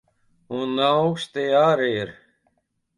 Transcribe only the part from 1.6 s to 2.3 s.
ar ir.